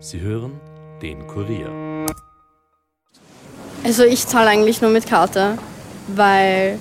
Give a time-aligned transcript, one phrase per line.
[0.00, 0.60] Sie hören
[1.02, 2.06] den Kurier.
[3.84, 5.58] Also ich zahle eigentlich nur mit Karte,
[6.08, 6.78] weil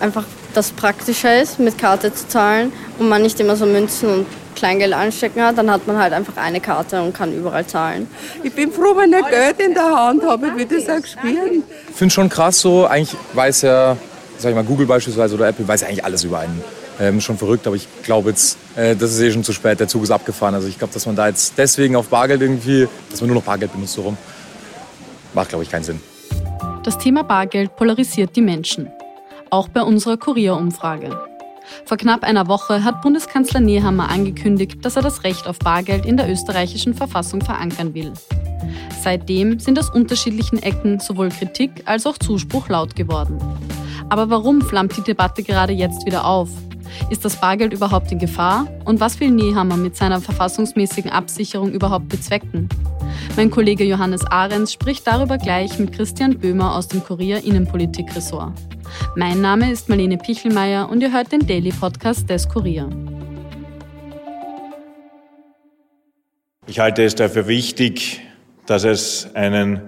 [0.00, 0.24] einfach
[0.54, 4.26] das praktischer ist, mit Karte zu zahlen und man nicht immer so Münzen und
[4.56, 8.08] Kleingeld anstecken hat, dann hat man halt einfach eine Karte und kann überall zahlen.
[8.42, 11.62] Ich bin froh, wenn ich Geld in der Hand habe, ich will das auch spüren.
[11.88, 13.96] Ich finde schon krass so, eigentlich weiß ja,
[14.38, 16.62] sag ich mal, Google beispielsweise oder Apple weiß ja eigentlich alles über einen.
[17.00, 19.88] Ähm, schon verrückt, aber ich glaube jetzt, äh, das ist eh schon zu spät, der
[19.88, 20.54] Zug ist abgefahren.
[20.54, 23.44] Also ich glaube, dass man da jetzt deswegen auf Bargeld irgendwie, dass man nur noch
[23.44, 24.18] Bargeld benutzt so rum,
[25.32, 26.00] macht glaube ich keinen Sinn.
[26.82, 28.90] Das Thema Bargeld polarisiert die Menschen.
[29.48, 31.18] Auch bei unserer Kurierumfrage.
[31.86, 36.18] Vor knapp einer Woche hat Bundeskanzler Nehammer angekündigt, dass er das Recht auf Bargeld in
[36.18, 38.12] der österreichischen Verfassung verankern will.
[39.02, 43.38] Seitdem sind aus unterschiedlichen Ecken sowohl Kritik als auch Zuspruch laut geworden.
[44.10, 46.50] Aber warum flammt die Debatte gerade jetzt wieder auf?
[47.10, 48.66] Ist das Bargeld überhaupt in Gefahr?
[48.84, 52.68] Und was will Nehammer mit seiner verfassungsmäßigen Absicherung überhaupt bezwecken?
[53.36, 58.52] Mein Kollege Johannes Ahrens spricht darüber gleich mit Christian Böhmer aus dem Kurier Innenpolitik-Ressort.
[59.16, 62.88] Mein Name ist Marlene Pichelmeier und ihr hört den Daily Podcast des Kurier.
[66.66, 68.20] Ich halte es dafür wichtig,
[68.66, 69.80] dass es einen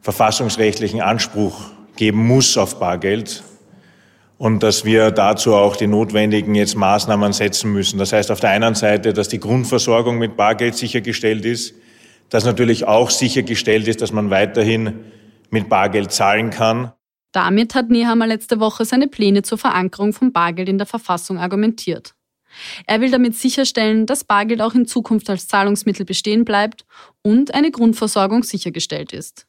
[0.00, 3.42] verfassungsrechtlichen Anspruch geben muss auf Bargeld
[4.40, 7.98] und dass wir dazu auch die notwendigen jetzt Maßnahmen setzen müssen.
[7.98, 11.74] Das heißt auf der einen Seite, dass die Grundversorgung mit Bargeld sichergestellt ist,
[12.30, 15.04] dass natürlich auch sichergestellt ist, dass man weiterhin
[15.50, 16.92] mit Bargeld zahlen kann.
[17.32, 22.14] Damit hat Nehammer letzte Woche seine Pläne zur Verankerung von Bargeld in der Verfassung argumentiert.
[22.86, 26.86] Er will damit sicherstellen, dass Bargeld auch in Zukunft als Zahlungsmittel bestehen bleibt
[27.20, 29.46] und eine Grundversorgung sichergestellt ist.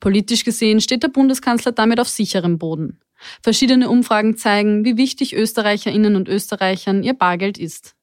[0.00, 3.00] Politisch gesehen steht der Bundeskanzler damit auf sicherem Boden.
[3.42, 7.94] Verschiedene Umfragen zeigen, wie wichtig Österreicherinnen und Österreichern ihr Bargeld ist.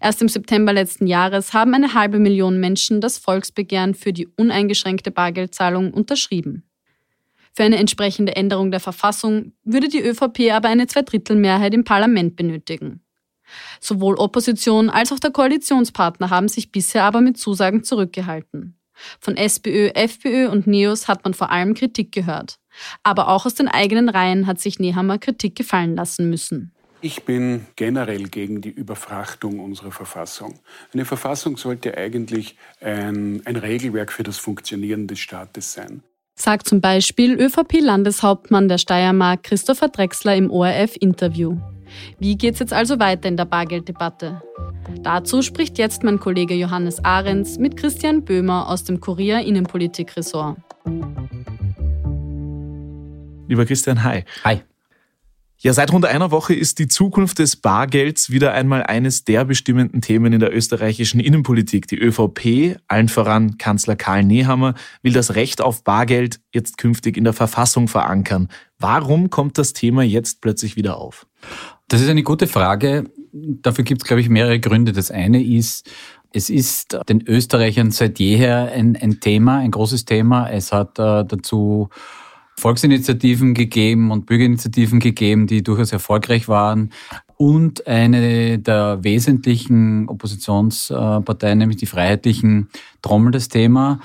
[0.00, 5.12] Erst im September letzten Jahres haben eine halbe Million Menschen das Volksbegehren für die uneingeschränkte
[5.12, 6.64] Bargeldzahlung unterschrieben.
[7.52, 13.02] Für eine entsprechende Änderung der Verfassung würde die ÖVP aber eine Zweidrittelmehrheit im Parlament benötigen.
[13.80, 18.79] Sowohl Opposition als auch der Koalitionspartner haben sich bisher aber mit Zusagen zurückgehalten.
[19.20, 22.58] Von SPÖ, FPÖ und NEOS hat man vor allem Kritik gehört.
[23.02, 26.72] Aber auch aus den eigenen Reihen hat sich Nehammer Kritik gefallen lassen müssen.
[27.02, 30.60] Ich bin generell gegen die Überfrachtung unserer Verfassung.
[30.92, 36.02] Eine Verfassung sollte eigentlich ein, ein Regelwerk für das Funktionieren des Staates sein.
[36.34, 41.58] Sagt zum Beispiel ÖVP-Landeshauptmann der Steiermark Christopher Drexler im ORF-Interview.
[42.18, 44.42] Wie geht's jetzt also weiter in der Bargelddebatte?
[45.02, 50.58] Dazu spricht jetzt mein Kollege Johannes Ahrens mit Christian Böhmer aus dem Kurier Innenpolitik-Ressort.
[53.48, 54.24] Lieber Christian, hi.
[54.44, 54.62] Hi.
[55.62, 60.00] Ja, seit rund einer Woche ist die Zukunft des Bargelds wieder einmal eines der bestimmenden
[60.00, 61.86] Themen in der österreichischen Innenpolitik.
[61.86, 67.24] Die ÖVP, allen voran Kanzler Karl Nehammer, will das Recht auf Bargeld jetzt künftig in
[67.24, 68.48] der Verfassung verankern.
[68.78, 71.26] Warum kommt das Thema jetzt plötzlich wieder auf?
[71.90, 73.10] Das ist eine gute Frage.
[73.32, 74.92] Dafür gibt es, glaube ich, mehrere Gründe.
[74.92, 75.90] Das eine ist,
[76.32, 80.48] es ist den Österreichern seit jeher ein, ein Thema, ein großes Thema.
[80.48, 81.88] Es hat äh, dazu
[82.56, 86.92] Volksinitiativen gegeben und Bürgerinitiativen gegeben, die durchaus erfolgreich waren.
[87.36, 92.68] Und eine der wesentlichen Oppositionsparteien, nämlich die Freiheitlichen,
[93.02, 93.98] trommelt das Thema.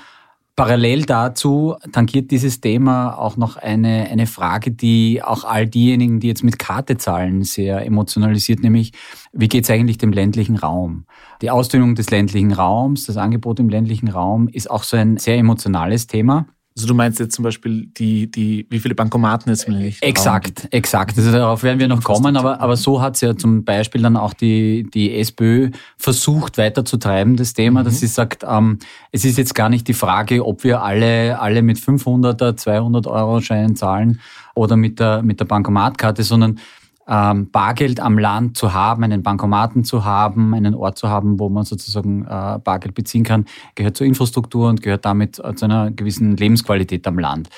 [0.56, 6.28] Parallel dazu tangiert dieses Thema auch noch eine, eine Frage, die auch all diejenigen, die
[6.28, 8.92] jetzt mit Karte zahlen, sehr emotionalisiert, nämlich
[9.34, 11.04] wie geht es eigentlich dem ländlichen Raum?
[11.42, 15.36] Die Ausdünnung des ländlichen Raums, das Angebot im ländlichen Raum ist auch so ein sehr
[15.36, 16.46] emotionales Thema.
[16.76, 21.16] Also du meinst jetzt zum Beispiel die, die, wie viele Bankomaten es nicht Exakt, exakt.
[21.16, 24.18] Also darauf werden wir noch kommen, aber, aber so hat es ja zum Beispiel dann
[24.18, 27.84] auch die, die SPÖ versucht weiterzutreiben, das Thema, mhm.
[27.86, 28.78] dass sie sagt, ähm,
[29.10, 33.40] es ist jetzt gar nicht die Frage, ob wir alle, alle mit 500er, 200 Euro
[33.40, 34.20] Scheinen zahlen
[34.54, 36.60] oder mit der, mit der Bankomatkarte, sondern
[37.08, 41.48] ähm, Bargeld am Land zu haben, einen Bankomaten zu haben, einen Ort zu haben, wo
[41.48, 43.44] man sozusagen äh, Bargeld beziehen kann,
[43.74, 47.48] gehört zur Infrastruktur und gehört damit äh, zu einer gewissen Lebensqualität am Land.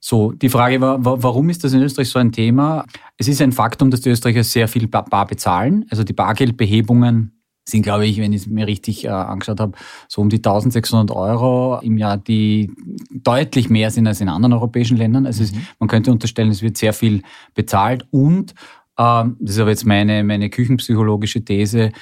[0.00, 2.84] So, die Frage war, warum ist das in Österreich so ein Thema?
[3.16, 5.86] Es ist ein Faktum, dass die Österreicher sehr viel bar bezahlen.
[5.88, 7.34] Also die Bargeldbehebungen
[7.66, 9.72] sind, glaube ich, wenn ich es mir richtig äh, angeschaut habe,
[10.08, 12.70] so um die 1600 Euro im Jahr, die
[13.10, 15.24] deutlich mehr sind als in anderen europäischen Ländern.
[15.24, 15.48] Also mhm.
[15.48, 17.22] es, man könnte unterstellen, es wird sehr viel
[17.54, 18.54] bezahlt und
[18.98, 21.92] ähm, das ist aber jetzt meine, meine küchenpsychologische These,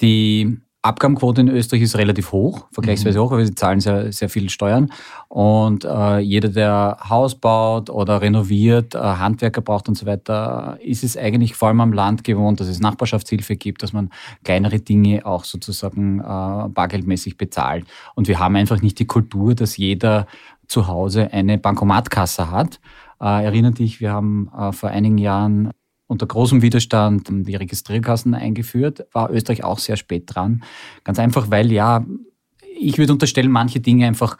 [0.00, 3.22] die Abgabenquote in Österreich ist relativ hoch, vergleichsweise mhm.
[3.24, 4.90] hoch, weil sie zahlen sehr, sehr viel Steuern.
[5.28, 11.02] Und äh, jeder, der Haus baut oder renoviert, äh, Handwerker braucht und so weiter, ist
[11.02, 14.10] es eigentlich vor allem am Land gewohnt, dass es Nachbarschaftshilfe gibt, dass man
[14.44, 17.84] kleinere Dinge auch sozusagen äh, bargeldmäßig bezahlt.
[18.14, 20.26] Und wir haben einfach nicht die Kultur, dass jeder
[20.68, 22.78] zu Hause eine Bankomatkasse hat.
[23.20, 25.72] Äh, erinnere dich, wir haben äh, vor einigen Jahren
[26.08, 30.64] unter großem Widerstand die Registrierkassen eingeführt, war Österreich auch sehr spät dran.
[31.04, 32.04] Ganz einfach, weil ja,
[32.80, 34.36] ich würde unterstellen, manche Dinge einfach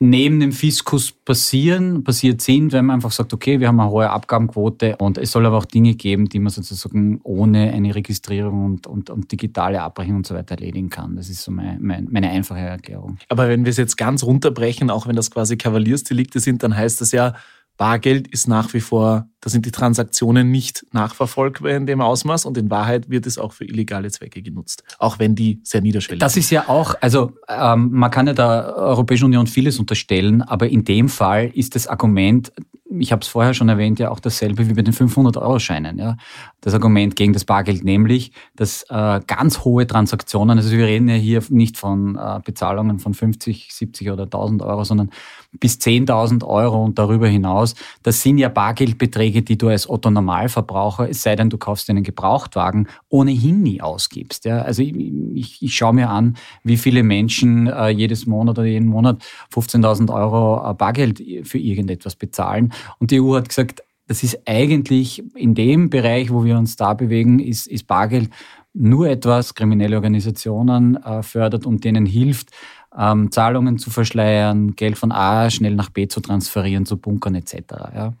[0.00, 4.08] neben dem Fiskus passieren, passiert sind, wenn man einfach sagt, okay, wir haben eine hohe
[4.08, 8.86] Abgabenquote und es soll aber auch Dinge geben, die man sozusagen ohne eine Registrierung und,
[8.86, 11.16] und, und digitale Abrechnung und so weiter erledigen kann.
[11.16, 13.18] Das ist so mein, mein, meine einfache Erklärung.
[13.28, 17.00] Aber wenn wir es jetzt ganz runterbrechen, auch wenn das quasi Kavaliersdelikte sind, dann heißt
[17.00, 17.34] das ja,
[17.78, 22.58] Bargeld ist nach wie vor, da sind die Transaktionen nicht nachverfolgbar in dem Ausmaß und
[22.58, 26.22] in Wahrheit wird es auch für illegale Zwecke genutzt, auch wenn die sehr niederschwellig sind.
[26.22, 30.68] Das ist ja auch, also ähm, man kann ja der Europäischen Union vieles unterstellen, aber
[30.68, 32.52] in dem Fall ist das Argument,
[32.98, 35.98] ich habe es vorher schon erwähnt, ja auch dasselbe wie bei den 500-Euro-Scheinen.
[35.98, 36.16] Ja.
[36.60, 41.14] Das Argument gegen das Bargeld, nämlich, dass äh, ganz hohe Transaktionen, also wir reden ja
[41.14, 45.10] hier nicht von äh, Bezahlungen von 50, 70 oder 1000 Euro, sondern
[45.52, 47.74] bis 10.000 Euro und darüber hinaus.
[48.02, 52.02] Das sind ja Bargeldbeträge, die du als Otto Normalverbraucher, es sei denn, du kaufst einen
[52.02, 54.44] Gebrauchtwagen, ohnehin nie ausgibst.
[54.44, 54.62] Ja.
[54.62, 54.94] Also ich,
[55.34, 60.12] ich, ich schaue mir an, wie viele Menschen äh, jedes Monat oder jeden Monat 15.000
[60.12, 62.72] Euro äh, Bargeld für irgendetwas bezahlen.
[62.98, 66.94] Und die EU hat gesagt, das ist eigentlich in dem Bereich, wo wir uns da
[66.94, 68.30] bewegen, ist, ist Bargeld
[68.72, 72.50] nur etwas kriminelle Organisationen äh, fördert und denen hilft,
[72.96, 77.54] ähm, Zahlungen zu verschleiern, Geld von A schnell nach B zu transferieren, zu bunkern etc.
[77.94, 78.14] Ja.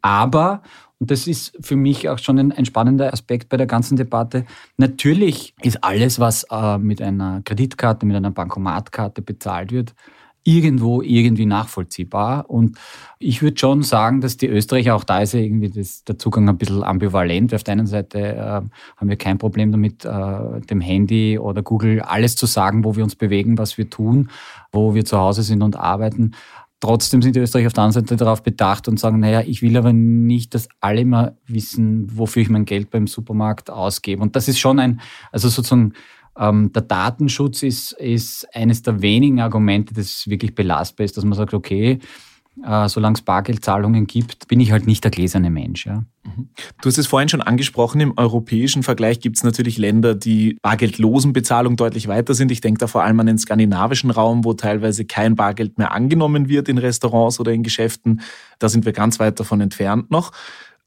[0.00, 0.62] Aber,
[0.98, 4.46] und das ist für mich auch schon ein, ein, spannender Aspekt bei der ganzen Debatte,
[4.76, 9.94] natürlich ist alles, was äh, mit einer Kreditkarte, mit einer Bankomatkarte bezahlt wird,
[10.46, 12.48] irgendwo irgendwie nachvollziehbar.
[12.48, 12.78] Und
[13.18, 16.48] ich würde schon sagen, dass die Österreicher, auch da ist ja irgendwie das, der Zugang
[16.48, 17.52] ein bisschen ambivalent.
[17.52, 18.40] Auf der einen Seite äh,
[18.96, 23.02] haben wir kein Problem damit, äh, dem Handy oder Google alles zu sagen, wo wir
[23.02, 24.30] uns bewegen, was wir tun,
[24.70, 26.32] wo wir zu Hause sind und arbeiten.
[26.78, 29.76] Trotzdem sind die Österreicher auf der anderen Seite darauf bedacht und sagen, naja, ich will
[29.76, 34.22] aber nicht, dass alle immer wissen, wofür ich mein Geld beim Supermarkt ausgebe.
[34.22, 35.00] Und das ist schon ein,
[35.32, 35.94] also sozusagen
[36.38, 41.34] ähm, der Datenschutz ist, ist eines der wenigen Argumente, das wirklich belastbar ist, dass man
[41.34, 42.00] sagt, okay,
[42.64, 45.86] äh, solange es Bargeldzahlungen gibt, bin ich halt nicht der gläserne Mensch.
[45.86, 46.04] Ja.
[46.24, 46.48] Mhm.
[46.80, 51.32] Du hast es vorhin schon angesprochen, im europäischen Vergleich gibt es natürlich Länder, die bargeldlosen
[51.34, 52.50] Bezahlung deutlich weiter sind.
[52.50, 56.48] Ich denke da vor allem an den skandinavischen Raum, wo teilweise kein Bargeld mehr angenommen
[56.48, 58.22] wird in Restaurants oder in Geschäften.
[58.58, 60.32] Da sind wir ganz weit davon entfernt noch.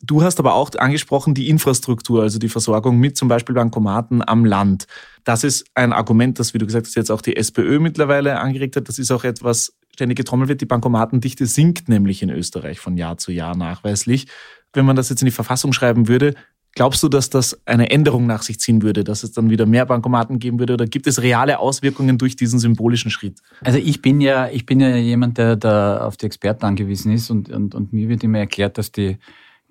[0.01, 4.45] Du hast aber auch angesprochen die Infrastruktur, also die Versorgung mit zum Beispiel Bankomaten am
[4.45, 4.87] Land.
[5.25, 8.75] Das ist ein Argument, das, wie du gesagt hast, jetzt auch die SPÖ mittlerweile angeregt
[8.77, 8.87] hat.
[8.87, 10.61] Das ist auch etwas, ständig getrommelt wird.
[10.61, 14.27] Die Bankomatendichte sinkt nämlich in Österreich von Jahr zu Jahr nachweislich.
[14.71, 16.35] Wenn man das jetzt in die Verfassung schreiben würde,
[16.75, 19.87] Glaubst du, dass das eine Änderung nach sich ziehen würde, dass es dann wieder mehr
[19.87, 23.39] Bankomaten geben würde oder gibt es reale Auswirkungen durch diesen symbolischen Schritt?
[23.61, 27.31] Also ich bin ja, ich bin ja jemand, der da auf die Experten angewiesen ist
[27.31, 29.17] und, und, und mir wird immer erklärt, dass die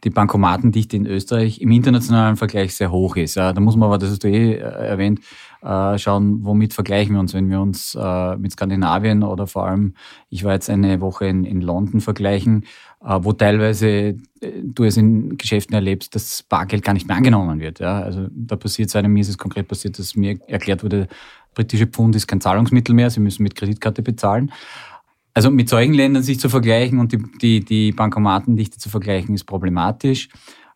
[0.05, 3.37] die Bankomatendichte in Österreich im internationalen Vergleich sehr hoch ist.
[3.37, 5.21] Da muss man aber, das hast du eh äh, erwähnt,
[5.63, 7.35] äh, schauen, womit vergleichen wir uns.
[7.35, 9.95] Wenn wir uns äh, mit Skandinavien oder vor allem,
[10.31, 12.65] ich war jetzt eine Woche in, in London vergleichen,
[13.01, 17.81] wo teilweise du es in Geschäften erlebst, dass Bargeld gar nicht mehr angenommen wird.
[17.81, 21.07] Also da passiert es einem, mir ist es konkret passiert, dass mir erklärt wurde,
[21.55, 24.51] britische Pfund ist kein Zahlungsmittel mehr, sie müssen mit Kreditkarte bezahlen.
[25.35, 29.45] Also mit solchen Ländern sich zu vergleichen und die, die, die Bankomatendichte zu vergleichen, ist
[29.45, 30.29] problematisch.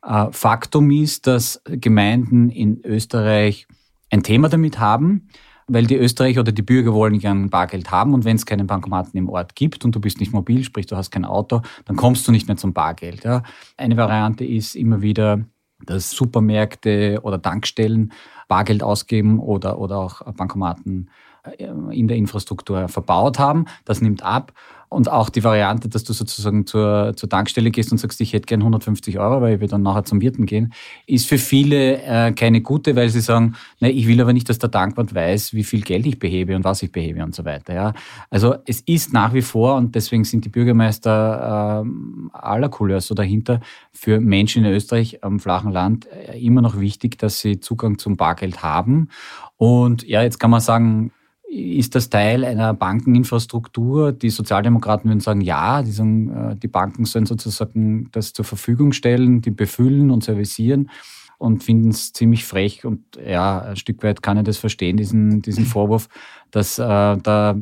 [0.04, 3.66] Äh, Faktum ist, dass Gemeinden in Österreich
[4.10, 5.28] ein Thema damit haben,
[5.66, 9.16] weil die Österreicher oder die Bürger wollen gern Bargeld haben und wenn es keinen Bankomaten
[9.16, 12.26] im Ort gibt und du bist nicht mobil, sprich du hast kein Auto, dann kommst
[12.26, 13.24] du nicht mehr zum Bargeld.
[13.24, 13.42] Ja.
[13.76, 15.44] Eine Variante ist immer wieder,
[15.86, 18.12] dass Supermärkte oder Tankstellen
[18.48, 21.08] Bargeld ausgeben oder, oder auch Bankomaten
[21.58, 23.66] in der Infrastruktur verbaut haben.
[23.84, 24.52] Das nimmt ab.
[24.92, 28.44] Und auch die Variante, dass du sozusagen zur, zur Tankstelle gehst und sagst, ich hätte
[28.44, 30.74] gern 150 Euro, weil ich will dann nachher zum Wirten gehen,
[31.06, 34.58] ist für viele äh, keine gute, weil sie sagen, ne, ich will aber nicht, dass
[34.58, 37.72] der Tankwart weiß, wie viel Geld ich behebe und was ich behebe und so weiter.
[37.72, 37.94] Ja.
[38.28, 43.14] Also es ist nach wie vor, und deswegen sind die Bürgermeister äh, aller Couleurs so
[43.14, 43.60] dahinter,
[43.92, 48.18] für Menschen in Österreich am flachen Land äh, immer noch wichtig, dass sie Zugang zum
[48.18, 49.08] Bargeld haben.
[49.56, 51.12] Und ja, jetzt kann man sagen,
[51.52, 54.12] ist das Teil einer Bankeninfrastruktur?
[54.12, 58.92] Die Sozialdemokraten würden sagen, ja, die, sagen, äh, die Banken sollen sozusagen das zur Verfügung
[58.92, 60.90] stellen, die befüllen und servicieren.
[61.36, 65.42] und finden es ziemlich frech und ja, ein Stück weit kann ich das verstehen, diesen,
[65.42, 66.08] diesen Vorwurf,
[66.52, 67.56] dass äh, da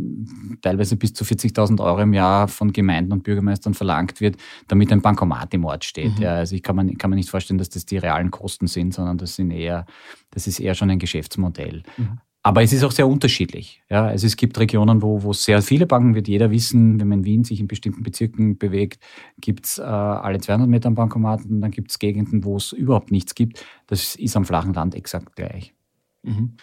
[0.61, 4.37] teilweise bis zu 40.000 Euro im Jahr von Gemeinden und Bürgermeistern verlangt wird,
[4.69, 6.19] damit ein Bankomat im Ort steht.
[6.19, 6.23] Mhm.
[6.23, 8.93] Ja, also ich kann mir, kann mir nicht vorstellen, dass das die realen Kosten sind,
[8.93, 9.87] sondern das sind eher,
[10.31, 11.83] das ist eher schon ein Geschäftsmodell.
[11.97, 12.19] Mhm.
[12.43, 13.83] Aber es ist auch sehr unterschiedlich.
[13.91, 17.19] Ja, also es gibt Regionen, wo, wo sehr viele Banken, wird jeder wissen, wenn man
[17.19, 19.03] in Wien sich in bestimmten Bezirken bewegt,
[19.41, 21.61] gibt es äh, alle 200 Meter einen Bankomaten.
[21.61, 23.65] Dann gibt es Gegenden, wo es überhaupt nichts gibt.
[23.89, 25.75] Das ist am flachen Land exakt gleich.
[26.23, 26.57] Mhm.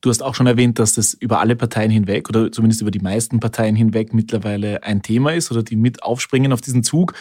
[0.00, 3.00] Du hast auch schon erwähnt, dass das über alle Parteien hinweg oder zumindest über die
[3.00, 7.14] meisten Parteien hinweg mittlerweile ein Thema ist oder die mit aufspringen auf diesen Zug.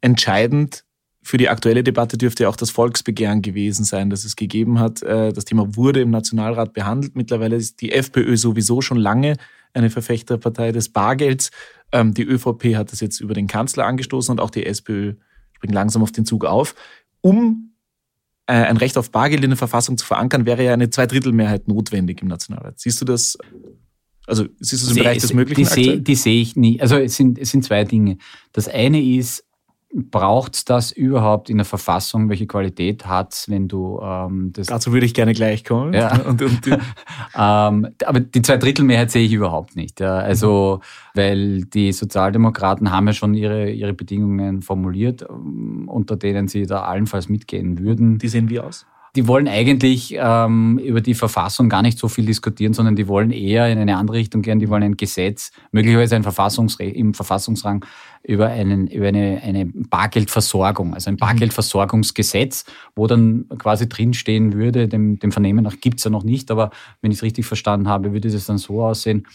[0.00, 0.84] Entscheidend
[1.22, 5.02] für die aktuelle Debatte dürfte auch das Volksbegehren gewesen sein, das es gegeben hat.
[5.02, 7.14] Äh, das Thema wurde im Nationalrat behandelt.
[7.14, 9.36] Mittlerweile ist die FPÖ sowieso schon lange
[9.72, 11.50] eine Verfechterpartei des Bargelds.
[11.92, 15.14] Ähm, die ÖVP hat das jetzt über den Kanzler angestoßen und auch die SPÖ
[15.52, 16.74] springt langsam auf den Zug auf.
[17.20, 17.72] Um
[18.46, 22.20] äh, ein Recht auf Bargeld in der Verfassung zu verankern, wäre ja eine Zweidrittelmehrheit notwendig
[22.22, 22.80] im Nationalrat.
[22.80, 23.38] Siehst du das?
[24.26, 25.62] Also siehst du es im Bereich des Möglichen?
[26.04, 26.80] Die sehe seh ich nie.
[26.80, 28.18] Also es sind, es sind zwei Dinge.
[28.52, 29.44] Das eine ist,
[29.94, 32.28] braucht es das überhaupt in der Verfassung?
[32.28, 34.66] Welche Qualität hat es, wenn du ähm, das.
[34.66, 35.92] Dazu würde ich gerne gleich kommen.
[35.92, 36.16] Ja.
[36.26, 36.80] und, und, ähm,
[37.34, 40.00] aber die Zweidrittelmehrheit sehe ich überhaupt nicht.
[40.00, 40.16] Ja.
[40.16, 40.80] Also,
[41.14, 46.82] weil die Sozialdemokraten haben ja schon ihre, ihre Bedingungen formuliert, ähm, unter denen sie da
[46.82, 48.18] allenfalls mitgehen würden.
[48.18, 48.86] Die sehen wie aus?
[49.14, 53.30] Die wollen eigentlich ähm, über die Verfassung gar nicht so viel diskutieren, sondern die wollen
[53.30, 54.58] eher in eine andere Richtung gehen.
[54.58, 57.84] Die wollen ein Gesetz, möglicherweise ein Verfassungsre im Verfassungsrang
[58.22, 61.18] über, einen, über eine, eine Bargeldversorgung, also ein mhm.
[61.18, 62.64] Bargeldversorgungsgesetz,
[62.94, 66.70] wo dann quasi drinstehen würde, dem, dem Vernehmen nach gibt's ja noch nicht, aber
[67.02, 69.26] wenn ich es richtig verstanden habe, würde das dann so aussehen,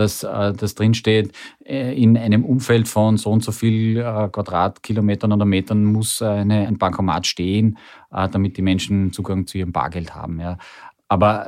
[0.00, 1.32] dass äh, das drinsteht,
[1.64, 6.66] äh, in einem Umfeld von so und so viel äh, Quadratkilometern oder Metern muss eine,
[6.66, 7.78] ein Bankomat stehen,
[8.10, 10.40] damit die Menschen Zugang zu ihrem Bargeld haben.
[10.40, 10.58] Ja.
[11.06, 11.46] Aber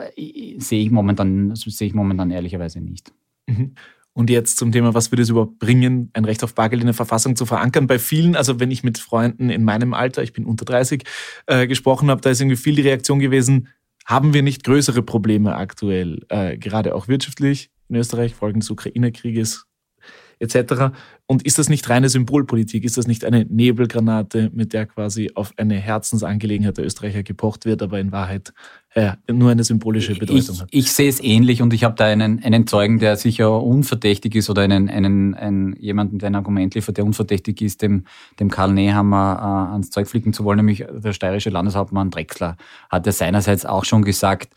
[0.59, 3.13] sehe ich momentan, sehe ich momentan ehrlicherweise nicht.
[3.47, 3.75] Mhm.
[4.15, 6.95] Und jetzt zum Thema, was würde es überhaupt bringen, ein Recht auf Bargeld in der
[6.95, 7.87] Verfassung zu verankern?
[7.87, 11.05] Bei vielen, also wenn ich mit Freunden in meinem Alter, ich bin unter 30,
[11.47, 13.69] äh, gesprochen habe, da ist irgendwie viel die Reaktion gewesen,
[14.05, 19.67] haben wir nicht größere Probleme aktuell, äh, gerade auch wirtschaftlich in Österreich, Folgen des Ukraine-Krieges
[20.43, 20.93] etc.
[21.27, 22.85] Und ist das nicht reine Symbolpolitik?
[22.85, 27.81] Ist das nicht eine Nebelgranate, mit der quasi auf eine Herzensangelegenheit der Österreicher gepocht wird,
[27.81, 28.53] aber in Wahrheit
[28.95, 30.69] äh, nur eine symbolische Bedeutung ich, hat?
[30.71, 34.51] Ich sehe es ähnlich und ich habe da einen, einen Zeugen, der sicher unverdächtig ist
[34.51, 38.05] oder einen, einen, einen jemanden, der ein Argument liefert, der unverdächtig ist, dem,
[38.41, 42.57] dem Karl Nehammer äh, ans Zeug flicken zu wollen, nämlich der steirische Landeshauptmann Drexler
[42.91, 44.53] hat ja seinerseits auch schon gesagt,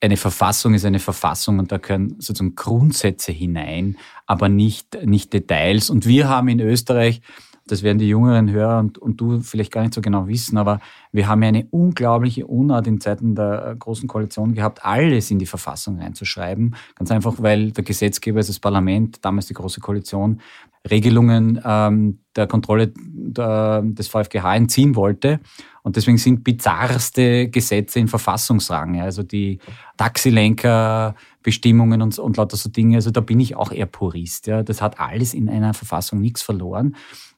[0.00, 5.88] eine Verfassung ist eine Verfassung und da können sozusagen Grundsätze hinein, aber nicht, nicht Details.
[5.90, 7.22] Und wir haben in Österreich,
[7.66, 10.80] das werden die jüngeren Hörer und, und du vielleicht gar nicht so genau wissen, aber
[11.12, 15.38] wir haben ja eine unglaubliche Unart in Zeiten der äh, Großen Koalition gehabt, alles in
[15.38, 16.74] die Verfassung reinzuschreiben.
[16.94, 20.40] Ganz einfach, weil der Gesetzgeber, also das Parlament, damals die Große Koalition,
[20.88, 25.40] Regelungen ähm, der Kontrolle der, des VfGH entziehen wollte.
[25.82, 28.94] Und deswegen sind bizarrste Gesetze in Verfassungsrang.
[28.94, 29.04] Ja.
[29.04, 29.58] Also die
[29.96, 32.96] Taxilenkerbestimmungen und, und lauter so Dinge.
[32.96, 34.46] Also da bin ich auch eher Purist.
[34.46, 34.62] Ja.
[34.62, 36.94] Das hat alles in einer Verfassung nichts verloren.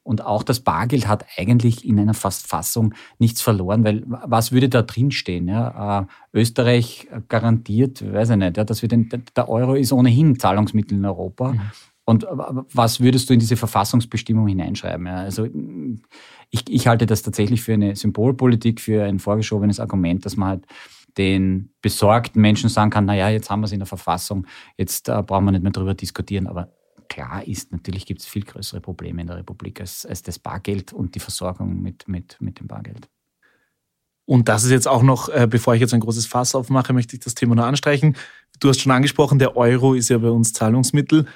[0.08, 4.80] Und auch das Bargeld hat eigentlich in einer Verfassung nichts verloren, weil was würde da
[4.80, 5.48] drinstehen?
[5.48, 6.00] Ja?
[6.00, 10.96] Äh, Österreich garantiert, weiß ich nicht, ja, dass wir den, der Euro ist ohnehin Zahlungsmittel
[10.96, 11.52] in Europa.
[11.52, 11.60] Mhm.
[12.06, 12.26] Und
[12.72, 15.04] was würdest du in diese Verfassungsbestimmung hineinschreiben?
[15.06, 15.46] Ja, also
[16.48, 20.66] ich, ich halte das tatsächlich für eine Symbolpolitik, für ein vorgeschobenes Argument, dass man halt
[21.18, 24.46] den besorgten Menschen sagen kann, naja, jetzt haben wir es in der Verfassung,
[24.78, 26.46] jetzt äh, brauchen wir nicht mehr darüber diskutieren.
[26.46, 26.72] Aber
[27.18, 30.92] klar ist, natürlich gibt es viel größere Probleme in der Republik als, als das Bargeld
[30.92, 33.08] und die Versorgung mit, mit, mit dem Bargeld.
[34.24, 37.16] Und das ist jetzt auch noch, äh, bevor ich jetzt ein großes Fass aufmache, möchte
[37.16, 38.14] ich das Thema noch anstreichen.
[38.60, 41.26] Du hast schon angesprochen, der Euro ist ja bei uns Zahlungsmittel.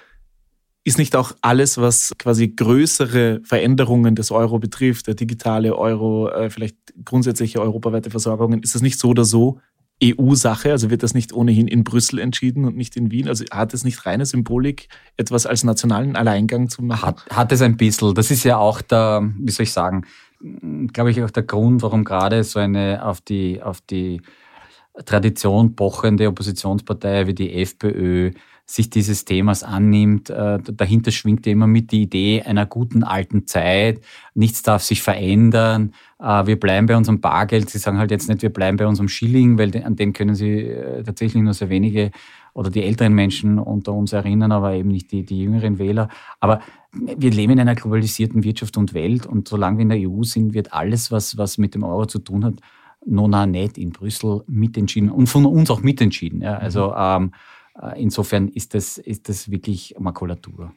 [0.85, 6.51] Ist nicht auch alles, was quasi größere Veränderungen des Euro betrifft, der digitale Euro, äh,
[6.51, 9.59] vielleicht grundsätzliche europaweite Versorgungen, ist das nicht so oder so
[10.03, 10.71] EU-Sache?
[10.71, 13.29] Also wird das nicht ohnehin in Brüssel entschieden und nicht in Wien?
[13.29, 17.07] Also hat es nicht reine Symbolik, etwas als nationalen Alleingang zu machen?
[17.07, 18.15] Hat, hat es ein bisschen.
[18.15, 20.03] Das ist ja auch der, wie soll ich sagen,
[20.93, 24.23] glaube ich auch der Grund, warum gerade so eine auf die, auf die
[25.05, 28.33] Tradition pochende Oppositionspartei wie die FPÖ
[28.65, 30.31] sich dieses Themas annimmt.
[30.31, 34.01] Äh, dahinter schwingt immer mit die Idee einer guten alten Zeit.
[34.35, 35.93] Nichts darf sich verändern.
[36.19, 37.71] Äh, wir bleiben bei unserem Bargeld.
[37.71, 40.61] Sie sagen halt jetzt nicht, wir bleiben bei unserem Schilling, weil an den können Sie
[40.61, 42.13] äh, tatsächlich nur sehr wenige
[42.55, 46.09] oder die älteren Menschen unter uns erinnern, aber eben nicht die, die jüngeren Wähler.
[46.39, 46.61] Aber
[46.93, 50.53] wir leben in einer globalisierten Wirtschaft und Welt und solange wir in der EU sind,
[50.53, 52.55] wird alles, was, was mit dem Euro zu tun hat,
[53.07, 56.43] nona nicht in Brüssel mitentschieden und von uns auch mitentschieden.
[56.43, 56.57] Ja.
[56.57, 57.33] Also ähm,
[57.81, 60.73] äh, insofern ist das, ist das wirklich Makulatur.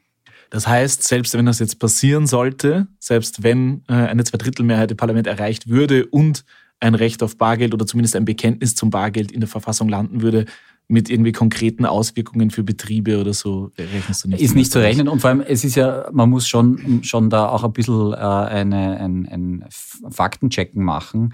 [0.50, 5.27] Das heißt, selbst wenn das jetzt passieren sollte, selbst wenn äh, eine Zweidrittelmehrheit im Parlament
[5.27, 6.46] erreicht würde und
[6.79, 10.46] ein Recht auf Bargeld oder zumindest ein Bekenntnis zum Bargeld in der Verfassung landen würde,
[10.88, 14.41] mit irgendwie konkreten Auswirkungen für Betriebe oder so rechnest du nicht?
[14.41, 17.50] Ist nicht zu rechnen und vor allem, es ist ja, man muss schon, schon da
[17.50, 21.34] auch ein bisschen äh, eine, ein, ein Faktenchecken machen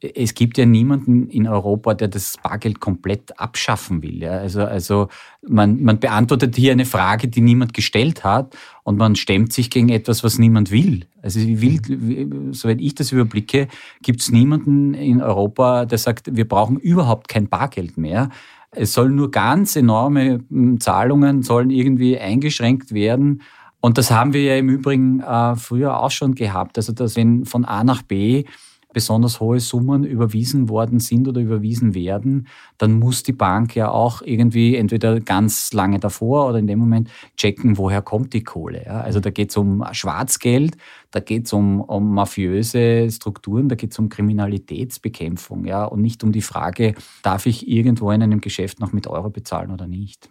[0.00, 4.22] es gibt ja niemanden in Europa, der das Bargeld komplett abschaffen will.
[4.22, 4.32] Ja?
[4.32, 5.08] Also, also
[5.46, 9.88] man, man beantwortet hier eine Frage, die niemand gestellt hat und man stemmt sich gegen
[9.88, 11.06] etwas, was niemand will.
[11.20, 13.66] Also will, soweit ich das überblicke,
[14.02, 18.30] gibt es niemanden in Europa, der sagt, wir brauchen überhaupt kein Bargeld mehr.
[18.70, 23.42] Es sollen nur ganz enorme hm, Zahlungen sollen irgendwie eingeschränkt werden.
[23.80, 26.76] Und das haben wir ja im Übrigen äh, früher auch schon gehabt.
[26.78, 28.44] Also dass wenn von A nach B
[28.98, 34.22] besonders hohe Summen überwiesen worden sind oder überwiesen werden, dann muss die Bank ja auch
[34.22, 38.82] irgendwie entweder ganz lange davor oder in dem Moment checken, woher kommt die Kohle.
[38.84, 39.00] Ja?
[39.00, 40.76] Also da geht es um Schwarzgeld,
[41.12, 45.84] da geht es um, um mafiöse Strukturen, da geht es um Kriminalitätsbekämpfung ja?
[45.84, 49.70] und nicht um die Frage, darf ich irgendwo in einem Geschäft noch mit Euro bezahlen
[49.70, 50.28] oder nicht.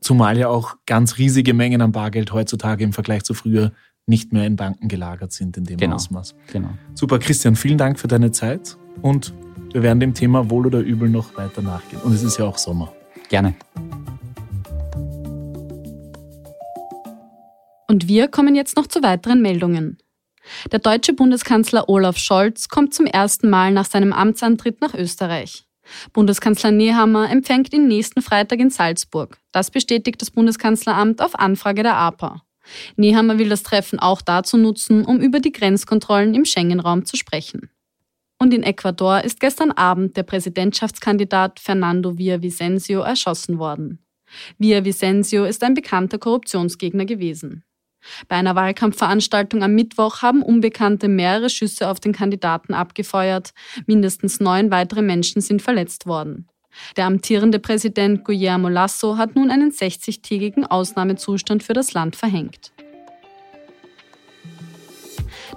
[0.00, 3.72] Zumal ja auch ganz riesige Mengen an Bargeld heutzutage im Vergleich zu früher
[4.06, 6.34] nicht mehr in Banken gelagert sind in dem genau, Ausmaß.
[6.52, 6.70] Genau.
[6.94, 9.34] Super, Christian, vielen Dank für deine Zeit und
[9.72, 12.00] wir werden dem Thema Wohl oder Übel noch weiter nachgehen.
[12.02, 12.92] Und es ist ja auch Sommer.
[13.28, 13.54] Gerne.
[17.88, 19.98] Und wir kommen jetzt noch zu weiteren Meldungen.
[20.70, 25.66] Der deutsche Bundeskanzler Olaf Scholz kommt zum ersten Mal nach seinem Amtsantritt nach Österreich.
[26.12, 29.38] Bundeskanzler Nehammer empfängt ihn nächsten Freitag in Salzburg.
[29.52, 32.45] Das bestätigt das Bundeskanzleramt auf Anfrage der APA.
[32.96, 37.70] Nehammer will das Treffen auch dazu nutzen, um über die Grenzkontrollen im Schengen-Raum zu sprechen.
[38.38, 43.98] Und in Ecuador ist gestern Abend der Präsidentschaftskandidat Fernando Villavicencio erschossen worden.
[44.58, 47.64] Villavicencio ist ein bekannter Korruptionsgegner gewesen.
[48.28, 53.52] Bei einer Wahlkampfveranstaltung am Mittwoch haben Unbekannte mehrere Schüsse auf den Kandidaten abgefeuert.
[53.86, 56.48] Mindestens neun weitere Menschen sind verletzt worden.
[56.96, 62.72] Der amtierende Präsident Guillermo Lasso hat nun einen 60-tägigen Ausnahmezustand für das Land verhängt.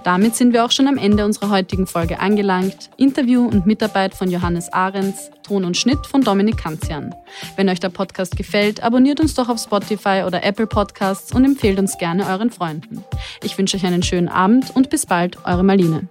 [0.02, 2.90] Damit sind wir auch schon am Ende unserer heutigen Folge angelangt.
[2.96, 7.14] Interview und Mitarbeit von Johannes Ahrens, Ton und Schnitt von Dominik Kanzian.
[7.56, 11.78] Wenn euch der Podcast gefällt, abonniert uns doch auf Spotify oder Apple Podcasts und empfehlt
[11.78, 13.04] uns gerne euren Freunden.
[13.42, 16.08] Ich wünsche euch einen schönen Abend und bis bald, eure Marlene.